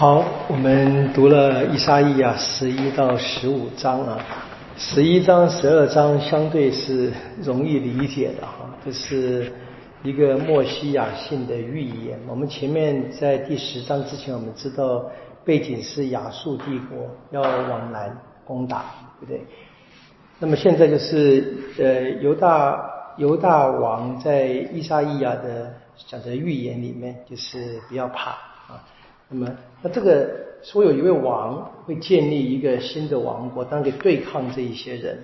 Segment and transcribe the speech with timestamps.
[0.00, 4.24] 好，我们读了以沙意啊十一到十五章啊，
[4.76, 9.52] 十一章、十二章相对是容易理解的哈，这是
[10.04, 12.16] 一个莫西亚性的预言。
[12.28, 15.04] 我们前面在第十章之前，我们知道
[15.44, 18.84] 背景是亚述帝国要往南攻打，
[19.18, 19.44] 对不对？
[20.38, 25.74] 那么现在就是呃犹大犹大王在伊沙伊亚的
[26.06, 28.84] 讲的预言里面，就是不要怕啊。
[29.30, 29.46] 那么，
[29.82, 30.26] 那这个
[30.62, 35.18] 说有一位王会建立一个新的王国，当给对抗这一些人，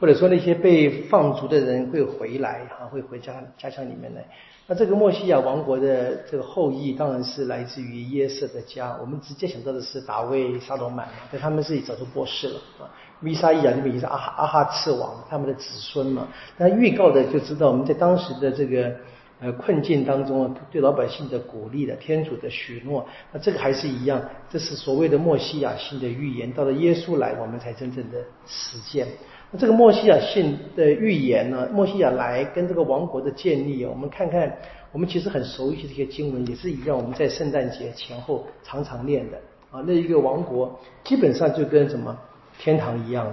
[0.00, 4.26] 或者说那些被放逐的人会回来，哈，会回家家乡里面来。
[4.66, 8.96] 那这个墨西亚王国的这个后裔当然是来自于耶瑟的家。
[9.00, 12.90] 我们直接想到的是大卫、沙罗曼，但他们自己早就过世了啊。
[13.20, 16.26] 米沙伊亚那边也是阿哈阿哈次王他们的子孙嘛。
[16.56, 18.92] 那预告的就知道我们在当时的这个。
[19.40, 24.20] 呃，困境当中啊对老百姓的鼓励的，天主的许诺，那这个还是一样，
[24.50, 26.50] 这是所谓的墨西亚性的预言。
[26.50, 29.06] 到了耶稣来，我们才真正的实践。
[29.52, 31.68] 那这个墨西亚性的预言呢？
[31.72, 34.52] 墨西亚来跟这个王国的建立，我们看看，
[34.90, 36.96] 我们其实很熟悉这些经文，也是一样。
[36.96, 39.38] 我们在圣诞节前后常常念的
[39.70, 42.18] 啊，那一个王国基本上就跟什么
[42.58, 43.32] 天堂一样。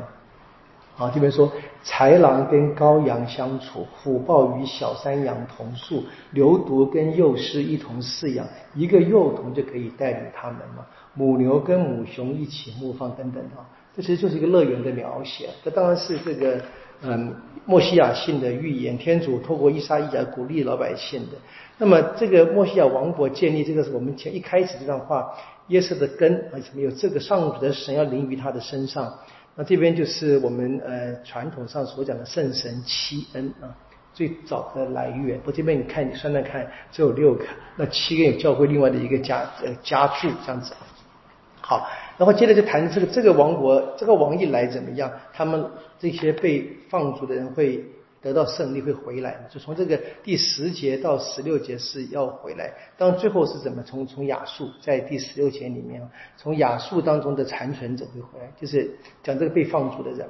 [0.98, 1.52] 啊，这边说
[1.84, 6.02] 豺狼跟羔羊相处，虎豹与小山羊同宿，
[6.32, 10.86] 牛犊跟幼狮一同饲养，一个幼童就可以带领他们嘛。
[11.14, 15.50] 母牛跟母熊一起牧放等等啊，这其实就是一个乐园的描写。
[15.64, 16.62] 这当然是这个
[17.02, 17.36] 嗯，
[17.66, 21.38] 墨西亚性的预言，天主透过伊莎伊亚鼓励老百姓的。
[21.78, 25.34] 那么这个墨西亚王国建立，这个是我们前一开始这段话，
[25.68, 29.14] 耶稣的根啊，有这个上主的神要临于他的身上。
[29.56, 33.72] 那这边就是我们呃传统上所讲的圣神七恩啊，
[34.14, 35.40] 最早的来源。
[35.46, 37.46] 我这边你看，你算算看，只有六个，
[37.78, 40.74] 那七个有教会另外的一个加呃加注这样子。
[41.62, 45.12] 好，然后接着就谈这个这个王国，这个王一来怎么样？
[45.34, 45.66] 他们
[45.98, 47.84] 这些被放逐的人会。
[48.26, 52.74] 得到胜利会回来，就从这个第十节到十六节是要回来。
[52.98, 53.84] 当最后是怎么？
[53.84, 56.02] 从从亚述在第十六节里面，
[56.36, 60.28] 从亚述当中的残存者会回来，就是讲这个被放逐的人。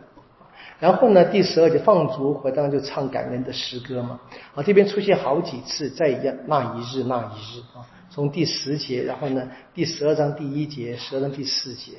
[0.77, 4.19] 然后呢，第十二节放逐回，当然就唱感恩的诗歌嘛。
[4.55, 11.93] 啊，这边出现好几次，在一样那一日那一日啊，从第十节，然后呢，第十二章第一节，十二章第四节。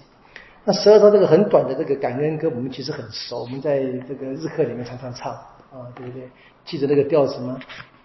[0.67, 5.35] 那十二章这个很短的这个感恩歌，我们其实很熟，我们在这个日课里面常常唱。
[5.77, 6.29] 啊，对不对？
[6.65, 7.59] 记得那个调子吗？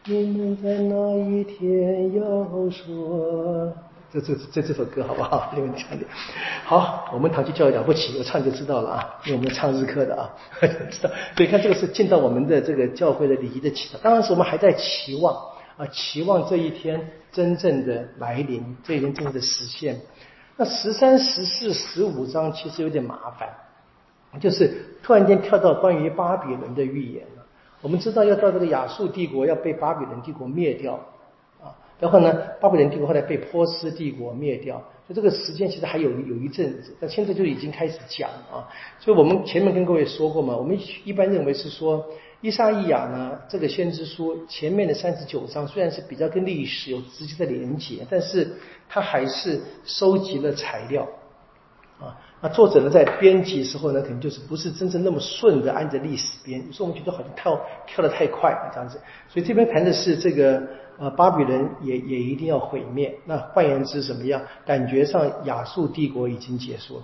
[0.05, 3.71] 你们在哪一天要说？
[4.11, 5.51] 这这这这首歌好不好？
[5.55, 6.05] 你们唱的。
[6.65, 10.29] 好，我们堂区教育了不起，我唱就知道了啊，因为我们唱日课的啊，
[10.91, 11.09] 知道。
[11.37, 13.99] 所以看这个是进到我们的这个教会的礼仪的祈祷。
[14.01, 15.33] 当然是我们还在期望
[15.77, 19.97] 啊，期望这一天真正的来临，这一天真正的实现。
[20.57, 23.47] 那十三、十四、十五章其实有点麻烦，
[24.41, 27.41] 就是突然间跳到关于巴比伦的预言了。
[27.81, 30.94] 我们知道要到这个亚述帝国要被巴比伦帝国灭掉
[31.62, 38.69] 啊，然后呢，巴比伦帝国后来被波斯帝国灭掉，就这个时间其实还有有一阵子，但现在就已经开始讲啊。
[39.00, 42.06] 所以我们前面跟各位说过嘛，我们一般认为是说，
[42.42, 48.56] 伊莎伊亚呢这个先知书前面的三十九章虽然是比较跟历史有直接的连结，但是
[48.88, 51.08] 它还是收集了材料。
[52.44, 59.00] 那作者呢，在编辑时候呢，可能就是不是真正那么顺的按着历史编，有时候我们觉得好像跳跳得太快这样子。
[59.29, 60.62] 所以这边谈的是这个
[60.97, 63.16] 呃巴比伦也也一定要毁灭。
[63.25, 64.41] 那换言之怎么样？
[64.66, 67.03] 感觉上亚述帝国已经结束了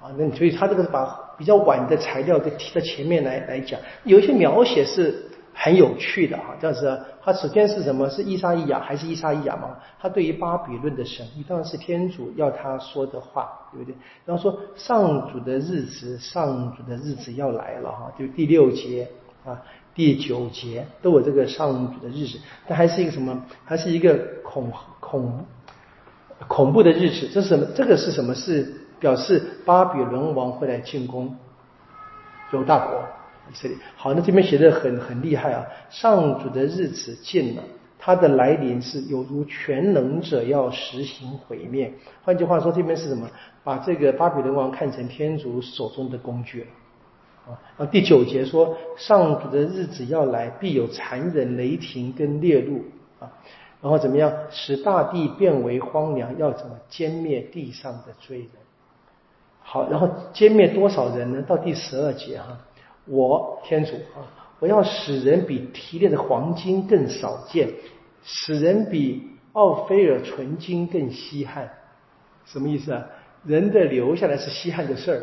[0.00, 0.10] 啊。
[0.16, 5.30] 那所以他这个把比较晚的材料给提到前面来来讲，有一些描写是。
[5.54, 8.10] 很有趣的哈，但是它首先是什么？
[8.10, 9.78] 是伊莎伊亚还是伊莎伊亚嘛？
[10.00, 13.94] 他对于巴比伦的神意当然是天主要他说的话，对不对？
[14.26, 19.08] 然后说上主的日子，上主的日子要来了哈，就第六节
[19.46, 19.62] 啊，
[19.94, 23.40] 第九节都有这个上主的日子，但还是一个什么？
[23.64, 25.46] 还是一个恐恐
[26.48, 27.28] 恐怖的日子？
[27.32, 27.64] 这是什么？
[27.76, 28.34] 这个是什么？
[28.34, 31.36] 是表示巴比伦王会来进攻
[32.52, 33.00] 犹大国。
[33.50, 35.66] 以色列好，那这边写的很很厉害啊！
[35.90, 37.62] 上主的日子近了，
[37.98, 41.92] 他的来临是有如全能者要实行毁灭。
[42.24, 43.28] 换句话说，这边是什么？
[43.62, 46.66] 把这个巴比伦王看成天主手中的工具了
[47.52, 47.60] 啊！
[47.78, 52.82] 啊，第九节说，上主的日子要来，必有残忍雷霆跟烈怒
[53.20, 53.30] 啊！
[53.82, 54.32] 然后怎么样？
[54.50, 58.48] 使大地变为荒凉，要怎么歼灭地上的罪人？
[59.62, 61.42] 好，然后歼灭多少人呢？
[61.42, 62.58] 到第十二节哈。
[63.06, 64.24] 我天主啊，
[64.58, 67.68] 我要使人比提炼的黄金更少见，
[68.22, 71.70] 使人比奥菲尔纯金更稀罕。
[72.46, 73.04] 什么意思啊？
[73.44, 75.20] 人的留下来是稀罕的事儿，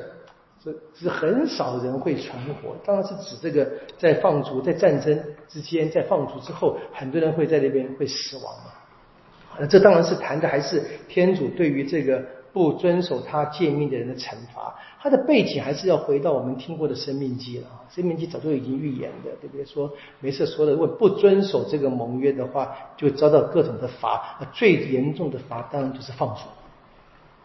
[0.64, 2.76] 是是很少人会存活。
[2.86, 3.68] 当然是指这个
[3.98, 9.66] 在放逐在战争之间，在放逐之后，很多人会在那边会死亡嘛。
[9.68, 12.24] 这当然是谈的还是天主对于这个。
[12.54, 17.84] 不遵守他诫命的人的惩罚，他的背景还是要回到我们听过的生命记了啊。
[17.90, 19.66] 生命记早就已经预言的，对不对？
[19.66, 24.40] 说没事说的，如果不遵守这个盟约的话，就遭到各种的罚。
[24.54, 26.42] 最严重的罚当然就是放逐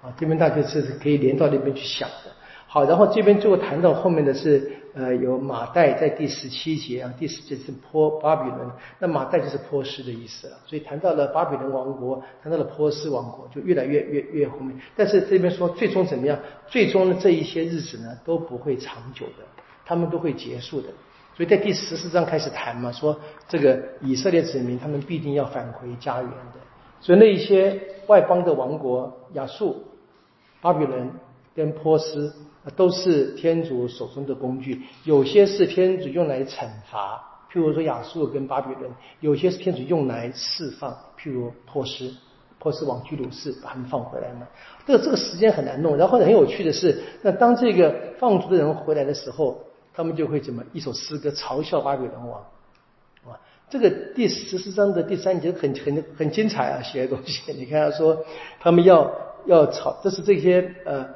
[0.06, 0.12] 啊。
[0.18, 2.30] 这边大家是可以连到那边去想的。
[2.66, 4.75] 好，然后这边最后谈到后面的是。
[4.96, 8.66] 呃，有马代在第十七节啊，第十节是波巴比伦，
[8.98, 10.56] 那马代就是波斯的意思了。
[10.64, 14.74] 所以谈到了巴比伦王国，谈到了波斯王国，就越来越越越后面。
[14.96, 16.38] 但是这边说最终怎么样？
[16.66, 19.44] 最终的这一些日子呢都不会长久的，
[19.84, 20.88] 他们都会结束的。
[21.36, 26.60] 所以在第十四章开始谈嘛，说这个以色列子民他们必定要返回家园的。
[27.02, 29.84] 所以那一些外邦的王国，亚述、
[30.62, 31.10] 巴比伦
[31.56, 32.32] 跟波斯。
[32.74, 42.12] 都是天主手中的工具，有些是天主用来惩罚，譬如说亚述跟巴比伦；有些是天主用来释放，譬如波斯，
[42.58, 44.48] 波斯往居鲁士把他们放回来嘛。
[44.84, 45.96] 这个这个时间很难弄。
[45.96, 49.60] 然后很有趣的是，那当这个放逐的人回来的时候，
[49.94, 52.40] 他们就会怎么一首诗歌嘲笑巴比伦王，
[53.28, 53.38] 啊，
[53.70, 57.42] 这个第十四章的第三节很很很精彩啊，写的东西。
[57.54, 58.24] 你看他说，
[58.58, 59.08] 他们要
[59.46, 61.08] 要嘲，这是这些呃。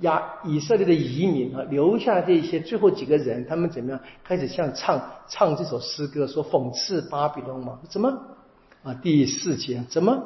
[0.00, 7.78] 亚以色列的移民啊，留下这些最后几个人，他们怎么样开始像唱唱这首诗歌，说讽刺巴比伦王？
[7.88, 8.10] 怎么
[8.82, 8.92] 啊？
[9.02, 10.22] 第四节怎么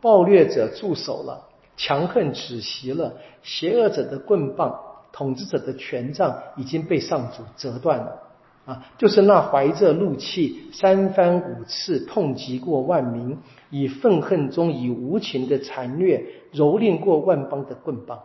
[0.00, 4.78] 暴虐者驻守了，强横止息了，邪恶者的棍棒，
[5.10, 8.20] 统治者的权杖已经被上主折断了
[8.66, 8.84] 啊！
[8.98, 13.38] 就是那怀着怒气三番五次痛击过万民，
[13.70, 18.20] 以愤恨中以无情的残虐蹂躏过万邦的棍棒。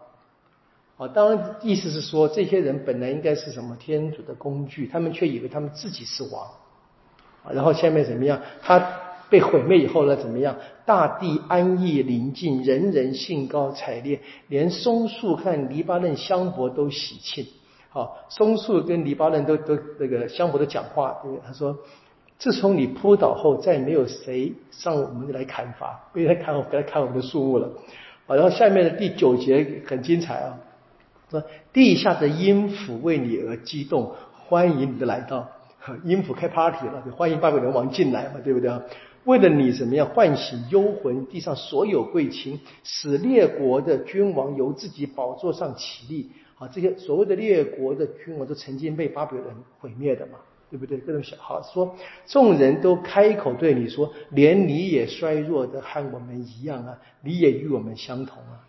[0.99, 6.43] 啊，当然，意思是说，这些人本来应该是什么天主的工具，他们却以为他们自己是王。
[7.41, 8.41] 啊，然后下面怎么样？
[8.61, 8.99] 他
[9.29, 10.17] 被毁灭以后呢？
[10.17, 10.57] 怎么样？
[10.85, 14.19] 大地安逸宁静，人人兴高采烈，
[14.49, 17.47] 连松树和黎巴嫩香柏都喜庆。
[17.91, 21.15] 好，松树跟黎巴嫩都都那个香柏都讲话，
[21.47, 21.77] 他说
[22.37, 27.69] ：“自从你扑倒后，再没有谁上我们来砍伐，不来砍我，不要砍我们的树木了。”
[28.27, 30.57] 好，然后下面的第九节很精彩啊。
[31.29, 35.49] 说地下的音符为你而激动，欢迎你的来到，
[36.03, 38.71] 音符开 party 了，就欢迎巴比伦王进来嘛，对不对？
[39.25, 46.31] 为了你怎么样唤醒幽魂，地上所有贵亲，使列国的君王由自己宝座上起立。
[46.57, 49.47] 啊，这些所谓的列国的君王都曾经被巴比伦
[49.79, 50.39] 毁灭的嘛，
[50.69, 50.97] 对不对？
[50.97, 58.65] 各种小号说，众人都开口对你说，连你也衰弱的和我们一样啊，你也与我们相同啊。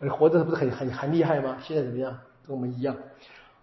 [0.00, 1.58] 你活着不是很很很厉害吗？
[1.62, 2.16] 现在怎么样？
[2.46, 2.96] 跟我们一样。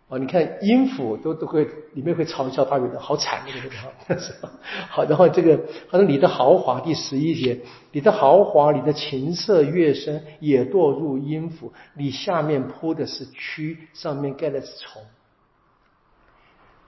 [0.10, 4.50] 哦，你看音符都都会里面会嘲笑巴比伦，好惨这个地方。
[4.88, 7.60] 好，然后这个好像你的豪华第十一节，
[7.92, 15.02] 你的豪华，你的琴瑟乐声也堕入音符，你下面铺的是蛆，上面盖的是虫。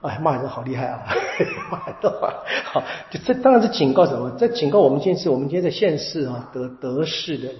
[0.00, 1.04] 哎，骂人好厉害啊！
[1.70, 4.34] 骂人的话，好，就这当然是警告什么？
[4.38, 7.56] 这警告我们今天是我们今天在现世啊得得势的人。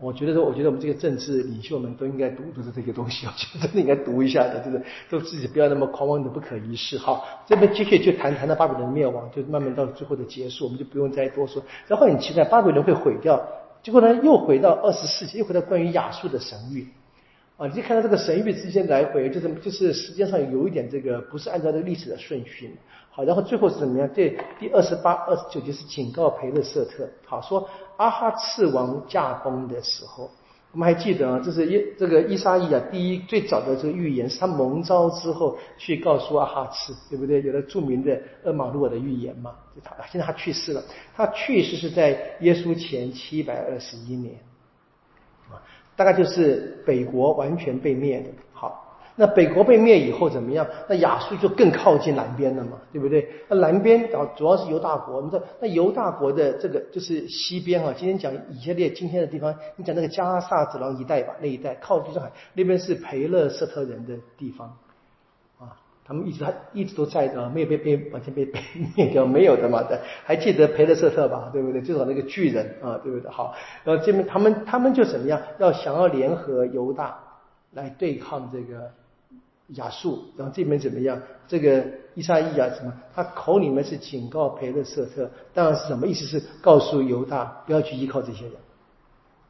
[0.00, 6.96] 我觉得说，我觉得我们这个政治领袖们都应该读，读的这个东西， 我觉得真的应该读一下的，这个都自己不要那么狂妄的不可一世。
[6.98, 11.62] 哈，这边继续就谈谈到巴比伦灭亡，就慢慢到最后的结束，我们就不用再多说。
[11.86, 13.38] 然后很奇怪，巴比伦会毁掉，
[13.82, 16.88] 结果呢又回到二十世纪，又回到关于亚述的神域。
[17.60, 22.74] 啊，你就看到这个神谕之间来回，就是就是时间上有一点这个不是按照这个历史的顺序。
[23.10, 24.08] 好，然后最后是怎么样？
[24.14, 27.06] 这第二十八、二十九节是警告培勒瑟特。
[27.26, 30.30] 好，说阿哈次王驾崩的时候，
[30.72, 37.42] 我们还记得啊，这是伊这个伊莎伊啊，第一最早的这个预言是他蒙召之后去告诉阿哈次，对不对？
[37.42, 39.52] 有了著名的厄马路尔的预言嘛。
[39.76, 40.82] 就他现在他去世了，
[41.14, 44.36] 他去世是在耶稣前七百二十一年。
[46.00, 48.30] 大概就是北国完全被灭的。
[48.54, 50.66] 好，那北国被灭以后怎么样？
[50.88, 53.28] 那亚述就更靠近南边了嘛，对不对？
[53.50, 55.16] 那南边啊，主要是犹大国。
[55.16, 57.92] 我们说，那犹大国的这个就是西边啊。
[57.94, 64.74] 今天讲以色列今天的地方，你讲那个加萨子郎一带吧，那一带靠近上海，那边是培勒斯特人的地方。
[66.10, 68.58] 他们一直他一直都在的，没有被被完全被被
[68.96, 70.00] 灭掉，没有的嘛的。
[70.24, 71.50] 还记得培勒瑟特吧？
[71.52, 71.80] 对不对？
[71.80, 73.30] 就是那个巨人啊，对不对？
[73.30, 75.40] 好，然后这边他们他们就怎么样？
[75.60, 77.16] 要想要联合犹大
[77.74, 78.90] 来对抗这个
[79.68, 81.22] 亚述，然后这边怎么样？
[81.46, 81.84] 这个
[82.16, 82.92] 伊莎伊亚什么？
[83.14, 86.26] 他口里面是警告培勒瑟特，当然是什么意思？
[86.26, 88.54] 是告诉犹大不要去依靠这些人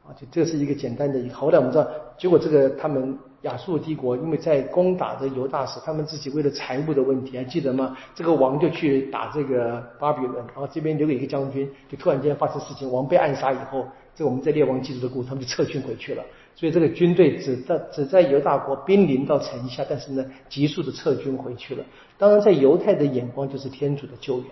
[0.03, 1.35] 啊，就这是一个简单的一个。
[1.35, 7.95] 后来我们知道，结果这个他们亚述帝国因为在攻打这犹大时，他们自己为了财务的问题，还记得吗？
[8.15, 16.23] 这个王就去打这个巴比伦，然后这边留给一个将军，就突然间发生事情，王被暗杀以后，这我们在列王记录的故事，他们就撤军回去了。
[16.55, 21.83] 所以这个军队只在只在犹大国濒临到城下，但是呢，急速的撤军回去了。
[22.17, 24.47] 当然，在犹太的眼光，就是天主的救援。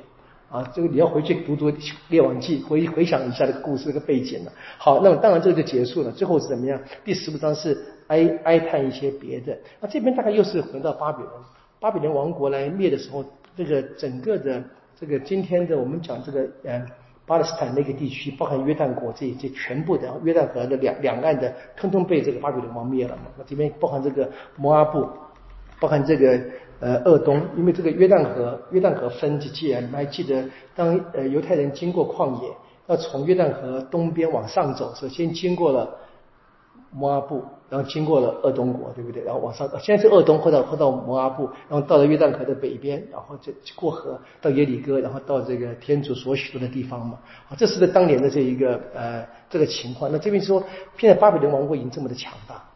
[0.50, 1.72] 啊，这个你要回去读读
[2.10, 4.52] 《列王记》，回回想一下这个故事这个背景了。
[4.80, 6.12] 好，那么当然这个就结束了。
[6.12, 6.82] 最后是怎么样？
[7.06, 7.78] 第十五章是
[8.08, 9.56] 哀哀叹一些别的。
[9.80, 11.34] 那这边大概又是回到巴比伦，
[11.80, 13.24] 巴比伦王国来灭的时候，
[13.56, 14.64] 这个整个的
[15.00, 16.84] 这个今天的我们讲这个呃
[17.28, 23.26] 巴勒斯坦那个地区，包含约旦国这这全部的约旦河的两两岸的，通通被这个巴比伦王灭了嘛。
[23.38, 25.08] 那这边包含这个摩阿布，
[25.80, 26.42] 包含这个。
[26.80, 29.82] 呃，鄂东，因为这个约旦河，约旦河分几界啊？
[29.82, 30.46] 你们还记得，
[30.76, 32.50] 当呃犹太人经过旷野，
[32.88, 35.98] 要从约旦河东边往上走，首先经过了
[36.92, 39.22] 摩阿布，然后经过了鄂东国，对不对？
[39.24, 47.20] 然后往上，先是鄂东，后到后到摩阿布，然后到了约旦河的北边，然后就过河到耶里哥，然后到这个天主所许多的地方嘛。
[47.50, 50.10] 啊，这是在当年的这一个呃这个情况。
[50.10, 50.64] 那这边说，
[50.98, 52.69] 现在巴比伦王国已经这么的强大。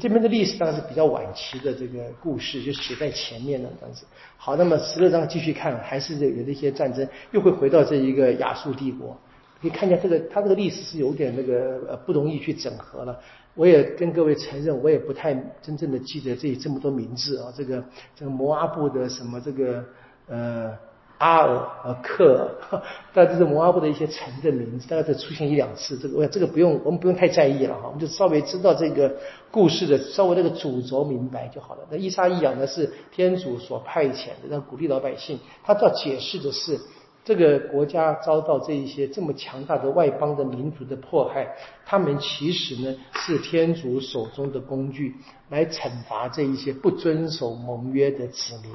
[0.00, 4.06] 这边的历史当然是比较晚期的这个故事，就写在前面了这样子。
[4.36, 9.16] 好，那么十六章继续看，还是有那些战争，又会回到这一个亚述帝国。
[9.60, 13.20] 可以看见这个，它这个历史是有点那个呃不容易去整合了。
[13.54, 17.52] 我也跟各位承认，我也不太真正的记得这这么多名字啊。
[17.54, 17.84] 这个
[18.16, 19.84] 这个摩阿布的什么这个
[20.26, 20.76] 呃。
[21.22, 22.82] 阿尔和克尔，
[23.14, 25.96] 大概这是摩阿布的一些城的名字，大概只出现一两次。
[25.96, 29.14] 这个我，这个不用，我们不用太在意了哈，我们就稍微知道这个
[29.48, 31.82] 故事的稍微那个主轴明白就好了。
[31.88, 35.38] 那伊莎伊亚呢是天主所派遣的，让鼓励老百姓。
[35.62, 36.76] 他要解释的是，
[37.24, 41.46] 这个国家遭到这一些这么强大的外邦的民族的迫害，
[41.86, 45.14] 他们其实呢是天主手中的工具，
[45.50, 48.72] 来惩罚这一些不遵守盟约的子民。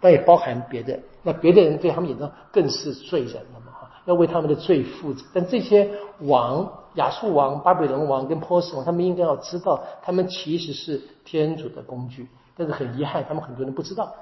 [0.00, 3.72] 但也包含别的，那别的人对他们眼中更是罪人了嘛？
[3.72, 5.24] 哈，要为他们的罪负责。
[5.32, 5.90] 但这些
[6.20, 12.28] 王，亚述王、巴比伦王跟波斯王，他们应该要知道，他们其实是天主的工具。
[12.56, 14.14] 但是很遗憾，他们很多人不知道。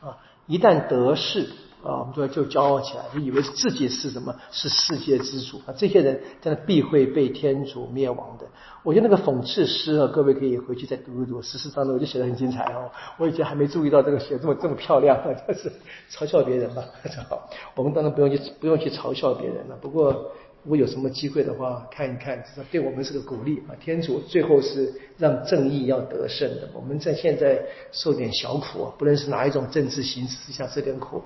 [0.00, 0.16] 啊，
[0.46, 1.48] 一旦得势。
[1.82, 5.74] 啊，我们说就骄傲起来，就以为自己是什么，是世界之主啊！
[5.76, 8.46] 这些人真的必会被天主灭亡的。
[8.84, 11.42] 我觉得那个讽刺诗啊，各位可以回去再读一读。
[11.42, 12.90] 事实当中，我就写的很精彩哦。
[13.18, 15.72] 我以前还没注意到这个写这么这么漂亮， 就是
[16.10, 16.84] 嘲笑别人吧。
[17.28, 19.76] 好，我们当然不用去不用去嘲笑别人了。
[19.80, 20.32] 不过。
[20.64, 23.74] 如果有什么机会的话，看一看，至少对我们是个鼓励啊！
[23.80, 27.60] 天主最后是让正义要得胜的，我们在现在
[27.90, 31.20] 受点小苦啊，不论是哪一种政治形式下这点苦，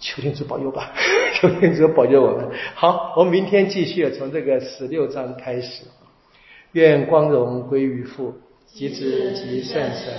[0.00, 0.92] 求天主保佑吧，
[1.40, 2.48] 求天主保佑我们。
[2.74, 5.84] 好，我们明天继续从这个十六章开始。
[6.72, 8.34] 愿光荣归于父、
[8.66, 10.14] 及子、及圣神，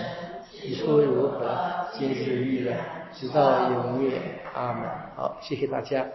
[0.64, 1.58] 以初如何，
[1.94, 2.78] 今日亦然，
[3.14, 4.20] 直到永远。
[4.54, 4.84] 阿门。
[5.16, 6.06] 好，谢谢大家。